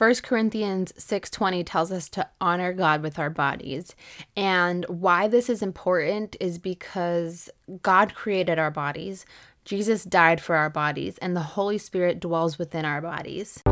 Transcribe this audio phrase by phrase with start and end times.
[0.00, 3.94] 1 Corinthians 6:20 tells us to honor God with our bodies.
[4.34, 7.50] And why this is important is because
[7.82, 9.26] God created our bodies.
[9.66, 13.62] Jesus died for our bodies and the Holy Spirit dwells within our bodies.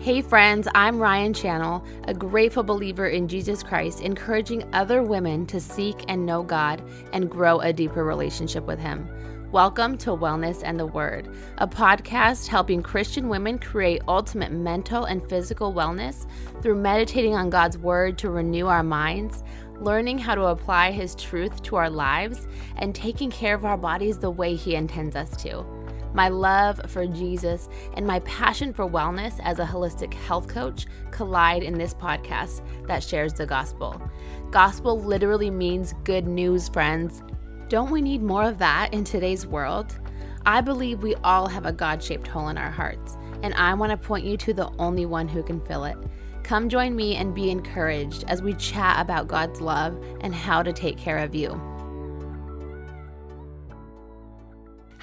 [0.00, 5.60] Hey friends, I'm Ryan Channel, a grateful believer in Jesus Christ, encouraging other women to
[5.60, 6.82] seek and know God
[7.12, 9.06] and grow a deeper relationship with Him.
[9.52, 11.28] Welcome to Wellness and the Word,
[11.58, 16.26] a podcast helping Christian women create ultimate mental and physical wellness
[16.62, 19.44] through meditating on God's Word to renew our minds,
[19.78, 24.16] learning how to apply His truth to our lives, and taking care of our bodies
[24.16, 25.62] the way He intends us to.
[26.14, 31.62] My love for Jesus and my passion for wellness as a holistic health coach collide
[31.62, 34.00] in this podcast that shares the gospel.
[34.50, 37.22] Gospel literally means good news, friends.
[37.72, 39.98] Don't we need more of that in today's world?
[40.44, 43.92] I believe we all have a God shaped hole in our hearts, and I want
[43.92, 45.96] to point you to the only one who can fill it.
[46.42, 50.70] Come join me and be encouraged as we chat about God's love and how to
[50.70, 51.58] take care of you.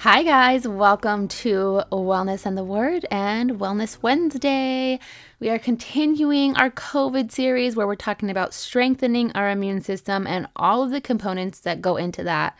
[0.02, 0.66] Hi, guys.
[0.66, 4.98] Welcome to Wellness and the Word and Wellness Wednesday.
[5.40, 10.46] We are continuing our COVID series where we're talking about strengthening our immune system and
[10.56, 12.56] all of the components that go into that.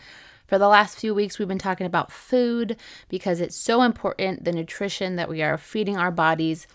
[0.49, 2.77] For the last few weeks, we've been talking about food
[3.09, 6.67] because it's so important the nutrition that we are feeding our bodies.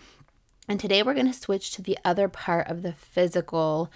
[0.66, 3.88] And today we're going to switch to the other part of the physical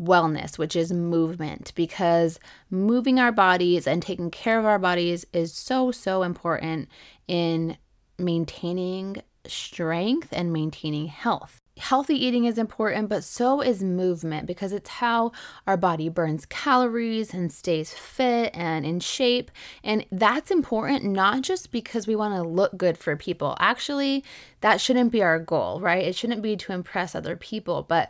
[0.00, 2.38] wellness, which is movement, because
[2.70, 6.88] moving our bodies and taking care of our bodies is so, so important
[7.28, 7.76] in
[8.18, 11.60] maintaining strength and maintaining health.
[11.76, 15.32] Healthy eating is important, but so is movement because it's how
[15.66, 19.50] our body burns calories and stays fit and in shape.
[19.82, 23.56] And that's important not just because we want to look good for people.
[23.58, 24.24] Actually,
[24.60, 26.04] that shouldn't be our goal, right?
[26.04, 28.08] It shouldn't be to impress other people, but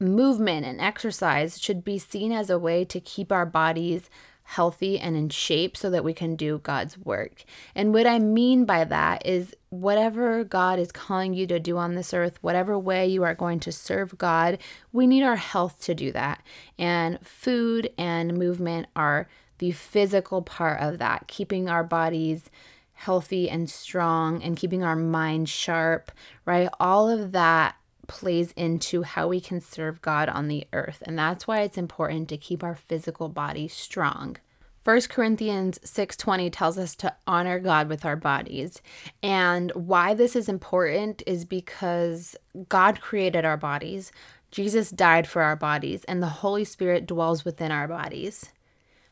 [0.00, 4.08] movement and exercise should be seen as a way to keep our bodies
[4.44, 7.44] healthy and in shape so that we can do God's work.
[7.74, 11.94] And what I mean by that is whatever God is calling you to do on
[11.94, 14.56] this earth, whatever way you are going to serve God,
[14.90, 16.42] we need our health to do that.
[16.78, 19.28] And food and movement are
[19.58, 22.48] the physical part of that, keeping our bodies
[22.94, 26.10] healthy and strong and keeping our mind sharp,
[26.46, 26.68] right?
[26.80, 27.76] All of that
[28.08, 31.02] plays into how we can serve God on the earth.
[31.06, 34.36] And that's why it's important to keep our physical body strong.
[34.82, 38.80] 1 Corinthians 6:20 tells us to honor God with our bodies.
[39.22, 42.34] And why this is important is because
[42.68, 44.10] God created our bodies.
[44.50, 48.50] Jesus died for our bodies and the Holy Spirit dwells within our bodies.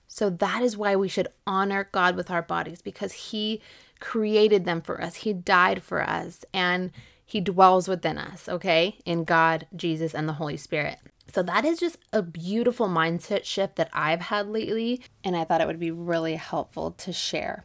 [0.09, 3.61] So that is why we should honor God with our bodies because he
[4.01, 5.17] created them for us.
[5.17, 6.91] He died for us and
[7.27, 8.99] he dwells within us, okay?
[9.05, 10.99] In God, Jesus, and the Holy Spirit.
[11.33, 15.61] So that is just a beautiful mindset shift that I've had lately, and I thought
[15.61, 17.65] it would be really helpful to share.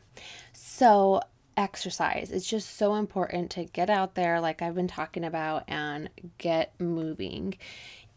[0.51, 1.21] So,
[1.55, 2.31] exercise.
[2.31, 6.73] It's just so important to get out there, like I've been talking about, and get
[6.79, 7.55] moving.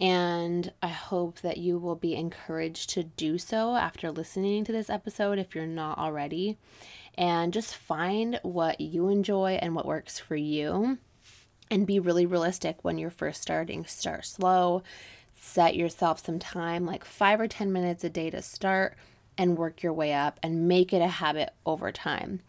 [0.01, 4.89] And I hope that you will be encouraged to do so after listening to this
[4.89, 6.57] episode if you're not already.
[7.17, 10.99] And just find what you enjoy and what works for you
[11.71, 13.85] and be really realistic when you're first starting.
[13.85, 14.83] Start slow,
[15.35, 18.97] set yourself some time, like five or 10 minutes a day to start,
[19.37, 22.41] and work your way up and make it a habit over time.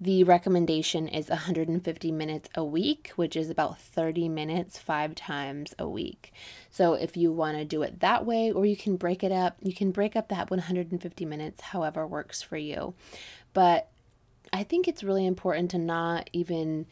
[0.00, 5.88] The recommendation is 150 minutes a week, which is about 30 minutes five times a
[5.88, 6.32] week.
[6.70, 9.56] So if you want to do it that way, or you can break it up,
[9.60, 12.94] you can break up that 150 minutes however works for you.
[13.52, 13.88] But
[14.52, 16.86] I think it's really important to not even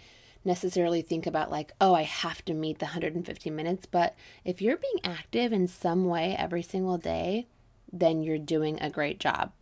[0.48, 3.86] necessarily think about like, oh, I have to meet the 150 minutes.
[3.86, 7.46] But if you're being active in some way every single day,
[7.92, 9.52] then you're doing a great job.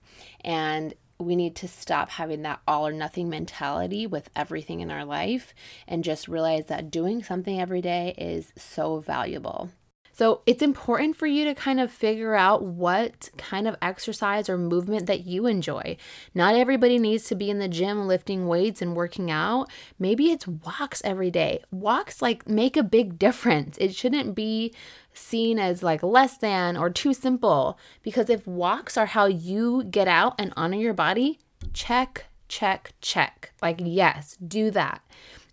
[0.42, 5.04] And we need to stop having that all or nothing mentality with everything in our
[5.04, 5.54] life
[5.88, 9.70] and just realize that doing something every day is so valuable.
[10.16, 14.56] So it's important for you to kind of figure out what kind of exercise or
[14.56, 15.98] movement that you enjoy.
[16.34, 19.68] Not everybody needs to be in the gym lifting weights and working out.
[19.98, 21.62] Maybe it's walks every day.
[21.70, 23.76] Walks like make a big difference.
[23.76, 24.72] It shouldn't be
[25.12, 30.08] seen as like less than or too simple because if walks are how you get
[30.08, 31.40] out and honor your body,
[31.74, 33.52] check, check, check.
[33.60, 35.02] Like, yes, do that.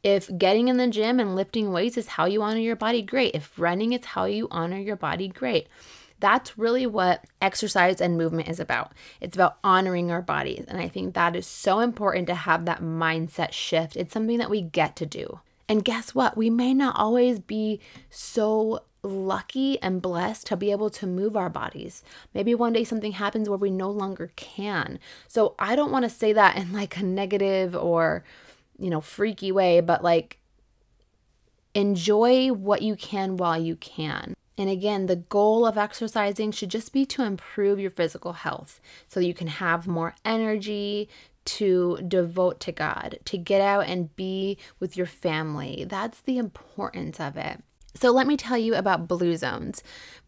[0.04, 3.34] If getting in the gym and lifting weights is how you honor your body, great.
[3.34, 5.68] If running is how you honor your body, great.
[6.20, 8.92] That's really what exercise and movement is about.
[9.20, 10.66] It's about honoring our bodies.
[10.68, 13.96] And I think that is so important to have that mindset shift.
[13.96, 15.40] It's something that we get to do.
[15.68, 16.38] And guess what?
[16.38, 17.80] We may not always be
[18.10, 22.04] so lucky and blessed to be able to move our bodies.
[22.34, 25.00] Maybe one day something happens where we no longer can.
[25.28, 28.24] So I don't want to say that in like a negative or,
[28.84, 30.40] you know, freaky way, but like
[31.74, 34.36] enjoy what you can while you can.
[34.58, 39.22] And again, the goal of exercising should just be to improve your physical health so
[39.22, 41.08] you can have more energy
[41.46, 45.86] to devote to God, to get out and be with your family.
[45.88, 47.64] That's the importance of it.
[47.95, 49.84] So, let me tell you about blue zones.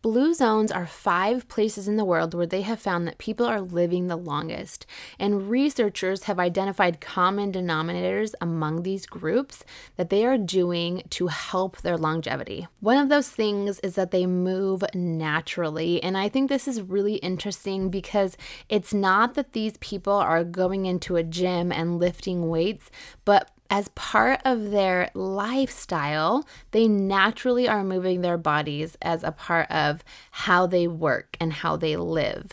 [0.05, 3.59] Blue zones are five places in the world where they have found that people are
[3.59, 4.85] living the longest.
[5.17, 9.63] And researchers have identified common denominators among these groups
[9.97, 12.67] that they are doing to help their longevity.
[12.81, 16.03] One of those things is that they move naturally.
[16.03, 18.37] And I think this is really interesting because
[18.69, 22.91] it's not that these people are going into a gym and lifting weights,
[23.25, 29.69] but as part of their lifestyle, they naturally are moving their bodies as a part
[29.71, 32.51] of how they work and how they live.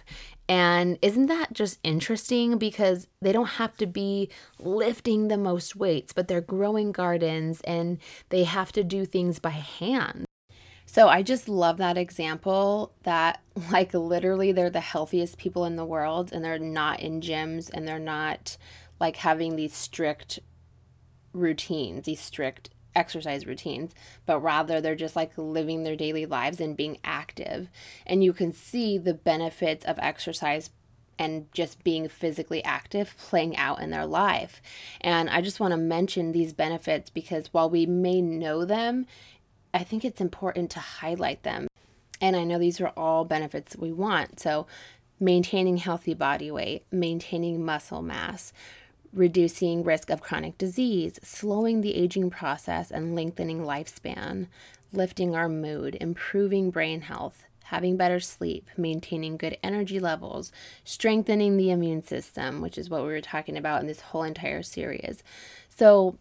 [0.48, 2.58] And isn't that just interesting?
[2.58, 4.28] Because they don't have to be
[4.58, 7.98] lifting the most weights, but they're growing gardens and
[8.28, 10.24] they have to do things by hand.
[10.84, 15.86] So I just love that example that, like, literally, they're the healthiest people in the
[15.86, 18.56] world and they're not in gyms and they're not
[19.00, 20.38] like having these strict
[21.32, 23.94] routines, these strict exercise routines,
[24.26, 27.68] but rather they're just like living their daily lives and being active.
[28.06, 30.70] And you can see the benefits of exercise
[31.18, 34.60] and just being physically active playing out in their life.
[35.00, 39.06] And I just want to mention these benefits because while we may know them,
[39.74, 41.68] I think it's important to highlight them.
[42.20, 44.40] And I know these are all benefits we want.
[44.40, 44.66] So,
[45.18, 48.52] maintaining healthy body weight, maintaining muscle mass,
[49.12, 54.46] reducing risk of chronic disease, slowing the aging process and lengthening lifespan,
[54.92, 60.52] lifting our mood, improving brain health, having better sleep, maintaining good energy levels,
[60.84, 64.62] strengthening the immune system, which is what we were talking about in this whole entire
[64.62, 65.22] series.
[65.68, 66.18] So,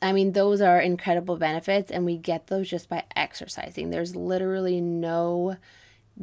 [0.00, 3.90] I mean, those are incredible benefits, and we get those just by exercising.
[3.90, 5.56] There's literally no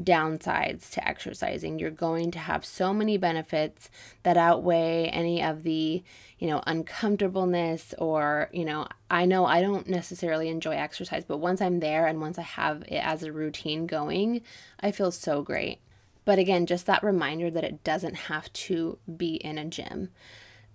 [0.01, 1.79] downsides to exercising.
[1.79, 3.89] You're going to have so many benefits
[4.23, 6.03] that outweigh any of the,
[6.37, 11.61] you know, uncomfortableness or, you know, I know I don't necessarily enjoy exercise, but once
[11.61, 14.41] I'm there and once I have it as a routine going,
[14.79, 15.79] I feel so great.
[16.25, 20.09] But again, just that reminder that it doesn't have to be in a gym.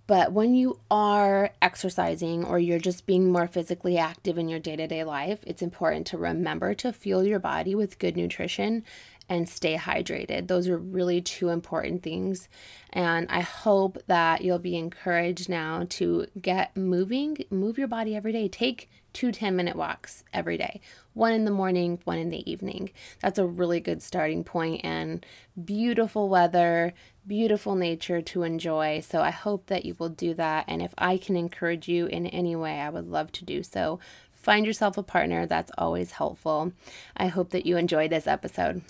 [0.07, 4.77] But when you are exercising or you're just being more physically active in your day
[4.77, 8.85] to day life, it's important to remember to fuel your body with good nutrition
[9.29, 10.49] and stay hydrated.
[10.49, 12.49] Those are really two important things.
[12.93, 18.33] And I hope that you'll be encouraged now to get moving, move your body every
[18.33, 18.49] day.
[18.49, 20.81] Take two 10 minute walks every day,
[21.15, 22.91] one in the morning, one in the evening.
[23.21, 24.51] That's a really good starting point.
[24.51, 25.27] point and
[25.65, 26.93] beautiful weather,
[27.31, 28.99] beautiful nature to enjoy.
[28.99, 30.65] So I hope that you will do that.
[30.67, 34.01] And if I can encourage you in any way, I would love to do so.
[34.33, 36.73] Find yourself a partner, that's always helpful.
[37.17, 38.83] I hope that you enjoyed this episode.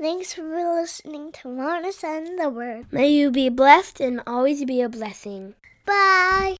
[0.00, 0.42] Thanks for
[0.80, 2.86] listening to Wellness and the Word.
[2.90, 5.54] May you be blessed and always be a blessing.
[5.84, 6.56] Bye.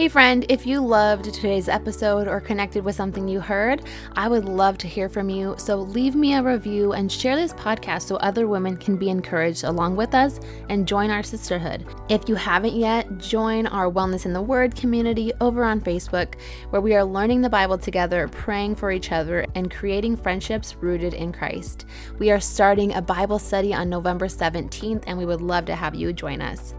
[0.00, 3.82] Hey, friend, if you loved today's episode or connected with something you heard,
[4.14, 5.56] I would love to hear from you.
[5.58, 9.64] So leave me a review and share this podcast so other women can be encouraged
[9.64, 10.40] along with us
[10.70, 11.84] and join our sisterhood.
[12.08, 16.36] If you haven't yet, join our Wellness in the Word community over on Facebook,
[16.70, 21.12] where we are learning the Bible together, praying for each other, and creating friendships rooted
[21.12, 21.84] in Christ.
[22.18, 25.94] We are starting a Bible study on November 17th, and we would love to have
[25.94, 26.72] you join us.